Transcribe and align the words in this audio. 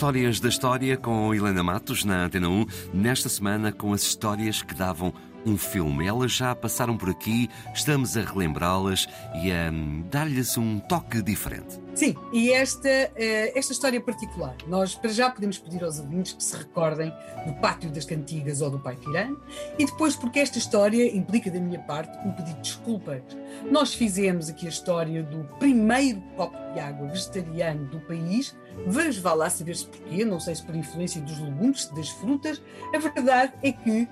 Histórias 0.00 0.40
da 0.40 0.48
História 0.48 0.96
com 0.96 1.34
Helena 1.34 1.62
Matos 1.62 2.04
na 2.06 2.24
Antena 2.24 2.48
1, 2.48 2.66
nesta 2.94 3.28
semana 3.28 3.70
com 3.70 3.92
as 3.92 4.02
histórias 4.02 4.62
que 4.62 4.74
davam 4.74 5.12
um 5.44 5.56
filme. 5.56 6.06
Elas 6.06 6.32
já 6.32 6.54
passaram 6.54 6.96
por 6.96 7.10
aqui, 7.10 7.48
estamos 7.74 8.16
a 8.16 8.22
relembrá-las 8.22 9.06
e 9.42 9.52
a 9.52 9.70
hum, 9.70 10.04
dar-lhes 10.10 10.56
um 10.56 10.78
toque 10.78 11.22
diferente. 11.22 11.80
Sim, 11.94 12.14
e 12.32 12.52
esta, 12.52 12.88
eh, 12.88 13.52
esta 13.54 13.72
história 13.72 14.00
particular, 14.00 14.54
nós 14.66 14.94
para 14.94 15.10
já 15.10 15.28
podemos 15.28 15.58
pedir 15.58 15.82
aos 15.82 15.98
ouvintes 15.98 16.32
que 16.32 16.42
se 16.42 16.56
recordem 16.56 17.12
do 17.46 17.52
Pátio 17.54 17.90
das 17.90 18.04
Cantigas 18.04 18.60
ou 18.60 18.70
do 18.70 18.78
Pai 18.78 18.96
Tirano, 18.96 19.40
e 19.78 19.84
depois 19.84 20.16
porque 20.16 20.38
esta 20.38 20.56
história 20.56 21.14
implica 21.14 21.50
da 21.50 21.60
minha 21.60 21.80
parte 21.80 22.16
um 22.26 22.32
pedido 22.32 22.56
de 22.56 22.62
desculpas. 22.62 23.22
Nós 23.70 23.92
fizemos 23.92 24.48
aqui 24.48 24.66
a 24.66 24.70
história 24.70 25.22
do 25.22 25.44
primeiro 25.58 26.20
copo 26.36 26.56
de 26.72 26.80
água 26.80 27.08
vegetariano 27.08 27.86
do 27.86 28.00
país, 28.00 28.54
Vamos 28.86 29.18
vá 29.18 29.34
lá 29.34 29.50
saber-se 29.50 29.86
porquê, 29.86 30.24
não 30.24 30.40
sei 30.40 30.54
se 30.54 30.62
por 30.62 30.74
influência 30.74 31.20
dos 31.20 31.38
legumes, 31.38 31.86
das 31.86 32.08
frutas. 32.08 32.62
A 32.94 32.98
verdade 32.98 33.52
é 33.62 33.72
que 33.72 34.08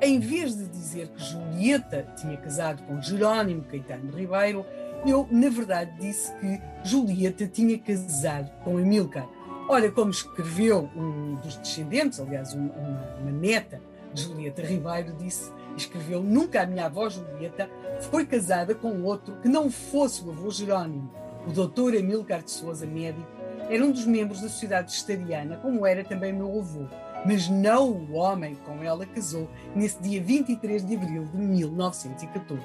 em 0.00 0.18
vez 0.18 0.56
de 0.56 0.66
dizer 0.66 1.08
que 1.08 1.22
Julieta 1.22 2.06
tinha 2.16 2.36
casado 2.36 2.82
com 2.84 3.00
Jerónimo 3.00 3.62
Caetano 3.64 4.16
Ribeiro, 4.16 4.64
eu, 5.04 5.28
na 5.30 5.48
verdade, 5.48 5.92
disse 6.00 6.32
que 6.36 6.60
Julieta 6.82 7.46
tinha 7.46 7.78
casado 7.78 8.50
com 8.64 8.78
Amílcar. 8.78 9.28
Olha, 9.68 9.90
como 9.90 10.10
escreveu 10.10 10.88
um 10.96 11.34
dos 11.36 11.56
descendentes, 11.56 12.20
aliás, 12.20 12.54
uma, 12.54 12.72
uma 13.20 13.30
neta 13.30 13.80
de 14.14 14.22
Julieta 14.22 14.62
Ribeiro, 14.62 15.12
disse, 15.18 15.52
escreveu: 15.76 16.22
Nunca 16.22 16.62
a 16.62 16.66
minha 16.66 16.86
avó 16.86 17.08
Julieta 17.08 17.68
foi 18.10 18.24
casada 18.24 18.74
com 18.74 19.02
outro 19.02 19.36
que 19.42 19.48
não 19.48 19.70
fosse 19.70 20.24
o 20.24 20.30
avô 20.30 20.50
Jerónimo. 20.50 21.12
O 21.46 21.52
doutor 21.52 21.96
Amílcar 21.96 22.42
de 22.42 22.50
Souza, 22.50 22.86
médico, 22.86 23.26
era 23.68 23.84
um 23.84 23.92
dos 23.92 24.06
membros 24.06 24.40
da 24.40 24.48
sociedade 24.48 24.92
vegetariana, 24.92 25.56
como 25.56 25.86
era 25.86 26.02
também 26.04 26.32
meu 26.32 26.58
avô 26.58 26.86
mas 27.26 27.48
não 27.48 27.90
o 27.90 28.12
homem 28.12 28.54
com 28.54 28.82
ela 28.82 29.04
casou 29.04 29.48
nesse 29.74 30.00
dia 30.00 30.22
23 30.22 30.86
de 30.86 30.94
abril 30.94 31.24
de 31.24 31.36
1914. 31.36 32.62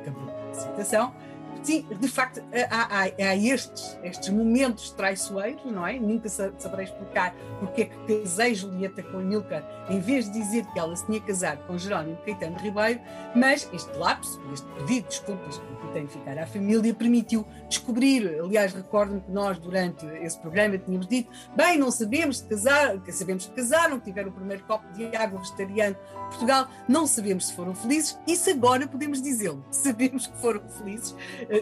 Acabou 0.00 0.30
a 0.50 0.54
citação. 0.54 1.14
Sim, 1.62 1.86
de 1.98 2.08
facto, 2.08 2.42
há, 2.70 3.00
há, 3.00 3.02
há, 3.02 3.36
estes, 3.36 3.98
estes 4.02 4.28
momentos 4.30 4.90
traiçoeiros, 4.92 5.64
não 5.70 5.86
é? 5.86 5.98
Nunca 5.98 6.28
saberei 6.28 6.86
explicar 6.86 7.34
porque 7.58 7.82
é 7.82 7.84
que 7.84 8.20
casei 8.20 8.54
Julieta 8.54 9.02
com 9.02 9.18
Amilcar, 9.18 9.62
em 9.90 10.00
vez 10.00 10.30
de 10.30 10.38
dizer 10.38 10.64
que 10.72 10.78
ela 10.78 10.94
se 10.96 11.04
tinha 11.06 11.20
casado 11.20 11.66
com 11.66 11.76
Jerónimo 11.76 12.16
Caetano 12.24 12.56
Ribeiro, 12.56 13.00
mas 13.34 13.68
este 13.72 13.92
lapso, 13.96 14.40
este 14.52 14.66
pedido 14.68 15.02
de 15.02 15.08
desculpas 15.08 15.58
que 15.58 15.92
tem 15.92 16.06
de 16.06 16.12
ficar 16.12 16.38
à 16.38 16.46
família, 16.46 16.94
permitiu 16.94 17.46
descobrir. 17.68 18.40
Aliás, 18.40 18.72
recordo-me 18.72 19.20
que 19.20 19.30
nós, 19.30 19.58
durante 19.58 20.06
esse 20.22 20.38
programa, 20.38 20.78
tínhamos 20.78 21.06
dito: 21.06 21.30
bem, 21.56 21.78
não 21.78 21.90
sabemos 21.90 22.40
de 22.40 22.48
casar, 22.48 22.98
sabemos 23.10 23.44
de 23.44 23.50
casar, 23.52 23.90
não 23.90 24.00
tiveram 24.00 24.30
o 24.30 24.32
primeiro 24.32 24.64
copo 24.64 24.86
de 24.92 25.14
água 25.16 25.40
vegetariano 25.40 25.94
de 25.94 26.26
Portugal, 26.28 26.68
não 26.88 27.06
sabemos 27.06 27.48
se 27.48 27.54
foram 27.54 27.74
felizes, 27.74 28.18
isso 28.26 28.50
agora 28.50 28.86
podemos 28.86 29.20
dizê-lo. 29.20 29.64
Sabemos 29.70 30.26
que 30.26 30.36
foram 30.38 30.60
felizes 30.68 31.16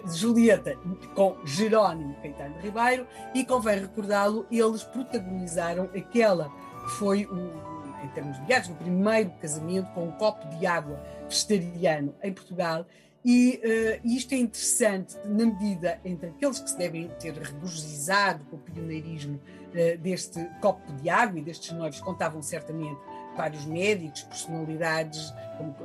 Julieta 0.06 0.77
com 1.14 1.36
Jerónimo 1.44 2.14
Caetano 2.17 2.58
Ribeiro 2.61 3.06
e 3.34 3.44
convém 3.44 3.81
recordá-lo, 3.81 4.47
eles 4.50 4.84
protagonizaram 4.84 5.84
aquela 5.97 6.50
que 6.84 6.91
foi 6.92 7.25
o, 7.27 7.50
em 8.05 8.09
termos 8.09 8.36
de 8.47 8.72
o 8.72 8.75
primeiro 8.75 9.31
casamento 9.41 9.91
com 9.92 10.09
um 10.09 10.12
copo 10.12 10.47
de 10.56 10.66
água 10.66 11.03
vegetariano 11.28 12.15
em 12.22 12.32
Portugal. 12.32 12.87
E 13.25 13.60
uh, 14.04 14.09
isto 14.09 14.32
é 14.32 14.38
interessante 14.38 15.16
na 15.25 15.44
medida 15.44 16.00
entre 16.05 16.28
aqueles 16.28 16.60
que 16.60 16.70
se 16.70 16.78
devem 16.78 17.09
ter 17.19 17.34
regozijado 17.34 18.44
com 18.44 18.56
o 18.56 18.59
pioneirismo 18.59 19.37
uh, 19.37 19.99
deste 19.99 20.43
copo 20.60 20.93
de 20.94 21.10
água 21.10 21.38
e 21.38 21.43
destes 21.43 21.72
noivos 21.72 22.00
contavam 22.00 22.41
certamente 22.41 22.99
vários 23.38 23.65
médicos, 23.65 24.25
personalidades 24.25 25.32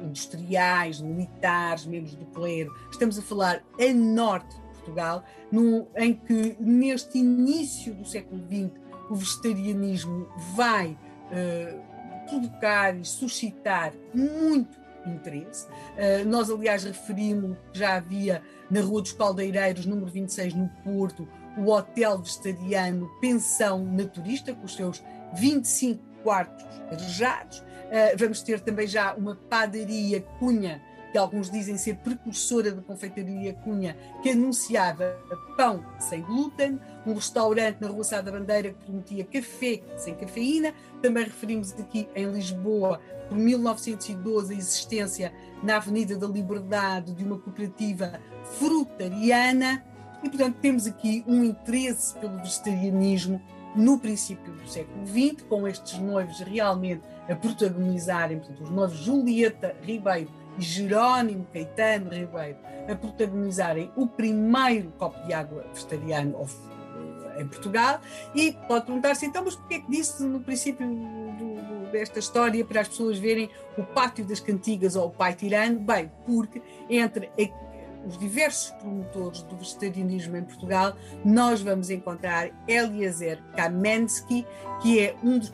industriais, 0.02 1.00
militares, 1.00 1.86
membros 1.86 2.16
do 2.16 2.25
clero. 2.25 2.74
Estamos 2.91 3.18
a 3.18 3.22
falar 3.22 3.64
a 3.80 3.94
norte 3.94 4.56
de 4.56 4.62
Portugal, 4.72 5.24
no, 5.52 5.88
em 5.96 6.16
que 6.16 6.58
neste 6.59 7.19
início 7.19 7.94
do 7.94 8.06
século 8.06 8.41
XX 8.47 8.72
o 9.09 9.16
vegetarianismo 9.16 10.28
vai 10.56 10.97
uh, 10.97 12.28
provocar 12.28 12.97
e 12.97 13.06
suscitar 13.06 13.94
muito 14.14 14.81
interesse. 15.06 15.68
Uh, 15.68 16.28
nós, 16.28 16.50
aliás, 16.50 16.84
referimos 16.84 17.56
que 17.72 17.80
já 17.80 17.97
havia 17.97 18.41
na 18.72 18.81
Rua 18.81 19.02
dos 19.03 19.12
Caldeireiros, 19.12 19.85
número 19.85 20.08
26, 20.08 20.56
no 20.56 20.68
Porto, 20.84 21.28
o 21.56 21.70
Hotel 21.70 22.18
Vegetariano 22.18 23.08
Pensão 23.22 23.85
Naturista, 23.85 24.56
com 24.56 24.66
os 24.66 24.74
seus 24.74 25.03
25 25.35 26.12
quartos 26.23 26.66
arejados. 26.91 27.59
Uh, 27.59 28.17
vamos 28.17 28.41
ter 28.41 28.59
também 28.59 28.88
já 28.88 29.13
uma 29.13 29.35
padaria 29.35 30.22
Cunha, 30.39 30.81
que 31.11 31.17
alguns 31.17 31.51
dizem 31.51 31.78
ser 31.78 31.97
precursora 31.97 32.72
da 32.72 32.81
confeitaria 32.81 33.53
Cunha, 33.53 33.95
que 34.23 34.31
anunciava 34.31 35.16
pão 35.56 35.85
sem 36.00 36.22
glúten, 36.22 36.79
um 37.06 37.13
restaurante 37.13 37.79
na 37.79 37.88
Rua 37.88 38.03
Sá 38.03 38.19
da 38.19 38.31
Bandeira 38.31 38.73
que 38.73 38.85
prometia 38.85 39.23
café 39.23 39.81
sem 39.95 40.16
cafeína. 40.16 40.73
Também 41.03 41.25
referimos 41.25 41.72
aqui 41.73 42.09
em 42.16 42.25
Lisboa, 42.31 43.00
por 43.29 43.38
1912, 43.38 44.53
a 44.53 44.57
existência 44.57 45.34
na 45.61 45.75
Avenida 45.78 46.17
da 46.17 46.28
Liberdade 46.28 47.13
de 47.13 47.23
uma 47.23 47.38
cooperativa 47.38 48.19
frutariana. 48.57 49.85
E, 50.23 50.29
portanto, 50.29 50.57
temos 50.61 50.88
aqui 50.88 51.23
um 51.28 51.44
interesse 51.44 52.17
pelo 52.17 52.38
vegetarianismo 52.38 53.40
no 53.75 54.00
princípio 54.00 54.53
do 54.53 54.67
século 54.67 55.06
XX, 55.07 55.41
com 55.47 55.67
estes 55.67 55.97
noivos 56.00 56.39
realmente 56.39 57.01
a 57.29 57.35
protagonizarem, 57.35 58.39
portanto, 58.39 58.63
os 58.63 58.69
noivos 58.69 58.97
Julieta 58.97 59.75
Ribeiro 59.81 60.29
e 60.57 60.61
Jerónimo 60.61 61.47
Caetano 61.51 62.11
Ribeiro 62.11 62.57
a 62.88 62.95
protagonizarem 62.95 63.91
o 63.95 64.07
primeiro 64.07 64.91
copo 64.97 65.19
de 65.25 65.34
água 65.34 65.66
vegetariano 65.73 66.38
eh, 67.35 67.41
em 67.41 67.47
Portugal 67.47 68.01
e 68.35 68.51
pode 68.67 68.85
perguntar-se 68.85 69.25
então, 69.25 69.44
mas 69.44 69.56
porquê 69.56 69.75
é 69.75 69.79
que 69.79 69.90
disse 69.90 70.23
no 70.23 70.41
princípio 70.41 70.85
do, 70.85 71.31
do, 71.31 71.91
desta 71.91 72.19
história 72.19 72.63
para 72.66 72.81
as 72.81 72.90
pessoas 72.90 73.17
verem 73.17 73.50
o 73.78 73.84
pátio 73.84 74.25
das 74.25 74.40
cantigas 74.40 74.95
ou 74.95 75.07
o 75.07 75.11
pai 75.11 75.34
tirano? 75.34 75.79
Bem, 75.79 76.11
porque 76.25 76.61
entre 76.90 77.31
os 78.06 78.18
diversos 78.18 78.72
promotores 78.72 79.44
do 79.44 79.56
vegetarianismo 79.56 80.38
em 80.38 80.44
Portugal, 80.44 80.96
nós 81.24 81.62
vamos 81.62 81.90
encontrar 81.90 82.50
Eliezer 82.68 83.41
Kamensky, 83.56 84.46
que 84.81 85.00
é 85.00 85.16
um, 85.24 85.40
dos, 85.40 85.52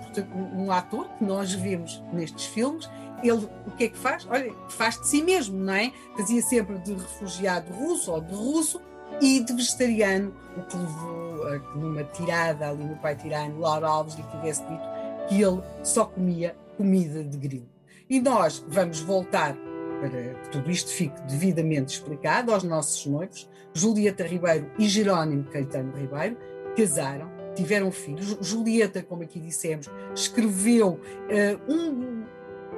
um 0.56 0.72
ator 0.72 1.08
que 1.18 1.24
nós 1.24 1.54
vemos 1.54 2.04
nestes 2.12 2.46
filmes. 2.46 2.90
Ele 3.24 3.48
o 3.68 3.72
que 3.72 3.86
é 3.86 3.90
que 3.90 3.98
faz? 3.98 4.26
Olha, 4.30 4.54
faz 4.70 5.00
de 5.00 5.08
si 5.08 5.22
mesmo, 5.22 5.58
não 5.58 5.74
é? 5.74 5.92
Fazia 6.16 6.42
sempre 6.42 6.78
de 6.80 6.94
refugiado 6.94 7.72
russo 7.74 8.12
ou 8.12 8.22
de 8.22 8.34
russo 8.34 8.82
e 9.22 9.42
de 9.42 9.54
vegetariano, 9.54 10.34
o 10.56 10.62
que 10.62 10.78
levou 10.78 11.48
a 11.48 11.60
que 11.60 11.78
numa 11.78 12.04
tirada 12.06 12.70
ali 12.70 12.84
no 12.84 12.96
Pai 12.98 13.16
Tirano, 13.16 13.60
Laura 13.60 13.88
Alves 13.88 14.16
lhe 14.16 14.24
tivesse 14.24 14.62
dito 14.62 15.00
que 15.28 15.42
ele 15.42 15.62
só 15.84 16.06
comia 16.06 16.56
comida 16.78 17.24
de 17.24 17.38
grilo. 17.38 17.68
E 18.10 18.20
nós 18.20 18.66
vamos 18.68 19.00
voltar 19.02 19.56
para 20.00 20.10
que 20.10 20.50
tudo 20.50 20.72
isto 20.72 20.90
fique 20.92 21.20
devidamente 21.24 21.94
explicado 21.94 22.54
aos 22.54 22.64
nossos 22.64 23.06
noivos, 23.06 23.50
Julieta 23.74 24.26
Ribeiro 24.26 24.72
e 24.78 24.88
Jerónimo 24.88 25.44
Caetano 25.46 25.96
Ribeiro 25.96 26.38
casaram, 26.76 27.30
tiveram 27.56 27.92
filhos. 27.92 28.38
Julieta, 28.42 29.04
como 29.04 29.24
aqui 29.24 29.40
dissemos, 29.40 29.90
escreveu 30.16 30.94
uh, 31.00 31.74
um, 31.74 32.24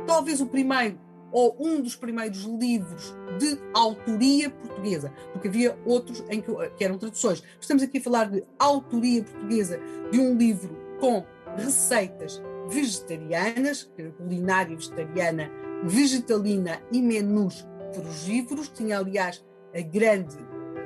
talvez 0.06 0.42
o 0.42 0.48
primeiro 0.48 1.00
ou 1.32 1.56
um 1.60 1.82
dos 1.82 1.96
primeiros 1.96 2.44
livros 2.44 3.16
de 3.40 3.58
autoria 3.74 4.50
portuguesa, 4.50 5.14
porque 5.32 5.48
havia 5.48 5.78
outros 5.86 6.24
em 6.30 6.42
que, 6.42 6.52
que 6.78 6.84
eram 6.84 6.98
traduções. 6.98 7.42
Estamos 7.60 7.82
aqui 7.84 8.00
a 8.00 8.02
falar 8.02 8.30
de 8.30 8.44
autoria 8.60 9.24
portuguesa 9.24 9.80
de 10.12 10.20
um 10.20 10.36
livro 10.36 10.78
com 11.00 11.26
receitas 11.56 12.42
vegetarianas, 12.70 13.90
culinária 14.18 14.76
vegetariana 14.76 15.50
vegetalina 15.84 16.82
e 16.92 17.02
menus 17.02 17.68
frugívoros. 17.94 18.70
Tinha, 18.70 18.98
aliás, 18.98 19.44
a 19.74 19.82
grande, 19.82 20.38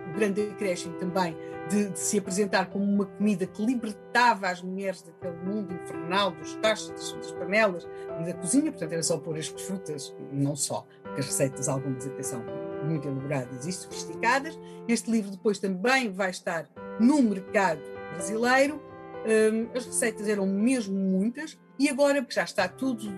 o 0.10 0.14
grande 0.16 0.42
acréscimo 0.42 0.98
também 0.98 1.36
de, 1.70 1.90
de, 1.90 2.00
se 2.00 2.18
apresentar 2.18 2.68
como 2.70 2.86
uma 2.86 3.06
comida 3.06 3.46
que 3.46 3.66
libertava 3.66 4.50
as 4.50 4.62
mulheres 4.62 5.02
daquele 5.02 5.38
mundo 5.44 5.74
infernal 5.74 6.32
dos 6.32 6.54
tachos, 6.56 6.90
das, 6.90 7.32
panelas 7.34 7.88
e 8.22 8.26
da 8.26 8.34
cozinha. 8.34 8.72
Portanto, 8.72 8.92
era 8.92 9.04
só 9.04 9.18
pôr 9.18 9.38
as 9.38 9.48
frutas, 9.48 10.16
não 10.32 10.56
só, 10.56 10.86
porque 11.04 11.22
as 11.22 11.26
receitas, 11.26 11.68
algumas 11.68 12.04
são 12.22 12.44
muito 12.86 13.08
elaboradas 13.08 13.66
e 13.66 13.72
sofisticadas. 13.72 14.58
Este 14.88 15.10
livro 15.10 15.32
depois 15.32 15.60
também 15.60 16.12
vai 16.12 16.30
estar 16.30 16.70
no 17.00 17.22
mercado 17.22 17.82
brasileiro. 18.14 18.82
Um, 19.26 19.76
as 19.76 19.86
receitas 19.88 20.28
eram 20.28 20.46
mesmo 20.46 20.96
muitas 20.96 21.58
e 21.80 21.90
agora 21.90 22.24
que 22.24 22.34
já 22.34 22.44
está 22.44 22.68
tudo 22.68 23.12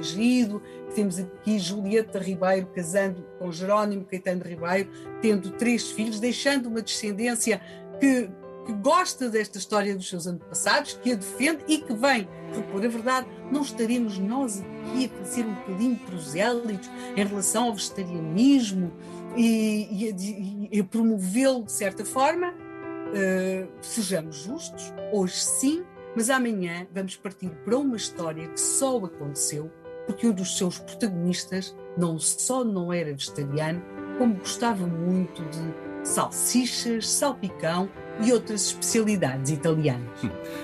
gerido, 0.00 0.62
temos 0.94 1.18
aqui 1.18 1.58
Julieta 1.58 2.18
Ribeiro 2.18 2.66
casando 2.74 3.24
com 3.38 3.50
Jerónimo 3.50 4.04
Caetano 4.04 4.42
Ribeiro, 4.42 4.90
tendo 5.20 5.50
três 5.52 5.90
filhos, 5.90 6.20
deixando 6.20 6.66
uma 6.66 6.80
descendência 6.80 7.60
que, 7.98 8.30
que 8.66 8.72
gosta 8.74 9.28
desta 9.28 9.58
história 9.58 9.94
dos 9.94 10.08
seus 10.08 10.26
antepassados, 10.26 10.94
que 11.02 11.12
a 11.12 11.14
defende 11.16 11.64
e 11.66 11.78
que 11.78 11.92
vem 11.94 12.28
propor 12.52 12.84
a 12.84 12.88
verdade, 12.88 13.26
não 13.50 13.62
estaremos 13.62 14.18
nós 14.18 14.60
aqui 14.60 15.06
a 15.06 15.24
fazer 15.24 15.44
um 15.44 15.54
bocadinho 15.54 15.96
prosélitos 15.96 16.90
em 17.16 17.24
relação 17.24 17.64
ao 17.64 17.74
vegetarianismo 17.74 18.92
e, 19.36 20.68
e, 20.70 20.82
promovê-lo 20.82 21.64
de 21.64 21.72
certa 21.72 22.04
forma? 22.04 22.50
Uh, 22.50 23.68
sejamos 23.82 24.36
justos, 24.36 24.92
hoje 25.12 25.36
sim, 25.36 25.84
mas 26.14 26.30
amanhã 26.30 26.86
vamos 26.92 27.16
partir 27.16 27.50
para 27.64 27.76
uma 27.76 27.96
história 27.96 28.48
que 28.48 28.60
só 28.60 28.96
aconteceu 28.98 29.70
porque 30.06 30.26
um 30.26 30.32
dos 30.32 30.56
seus 30.56 30.78
protagonistas 30.78 31.74
não 31.96 32.18
só 32.18 32.64
não 32.64 32.92
era 32.92 33.12
vegetariano, 33.12 33.82
como 34.18 34.34
gostava 34.34 34.86
muito 34.86 35.42
de 35.44 35.92
salsichas, 36.06 37.08
salpicão 37.08 37.88
e 38.20 38.32
outras 38.32 38.66
especialidades 38.66 39.50
italianas. 39.50 40.08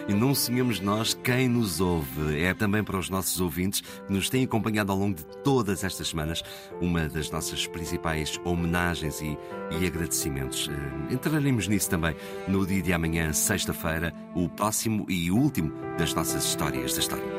E 0.07 0.13
não 0.13 0.35
sonhamos 0.35 0.81
nós 0.81 1.15
quem 1.15 1.49
nos 1.49 1.81
ouve. 1.81 2.41
É 2.41 2.53
também 2.53 2.83
para 2.83 2.99
os 2.99 3.09
nossos 3.09 3.41
ouvintes 3.41 3.81
que 3.81 4.13
nos 4.13 4.29
têm 4.29 4.45
acompanhado 4.45 4.93
ao 4.93 4.99
longo 4.99 5.17
de 5.17 5.25
todas 5.43 5.85
estas 5.85 6.09
semanas 6.09 6.43
uma 6.81 7.09
das 7.09 7.31
nossas 7.31 7.67
principais 7.67 8.39
homenagens 8.45 9.21
e, 9.21 9.39
e 9.81 9.87
agradecimentos. 9.87 10.69
Eh, 10.71 11.15
entraremos 11.15 11.69
nisso 11.69 11.91
também 11.91 12.17
no 12.47 12.67
dia 12.67 12.83
de 12.83 12.93
amanhã, 12.93 13.33
sexta-feira, 13.33 14.13
o 14.35 14.49
próximo 14.49 15.07
e 15.09 15.31
último 15.31 15.73
das 15.99 16.15
nossas 16.15 16.45
histórias 16.45 16.95
da 16.95 17.01
história. 17.01 17.38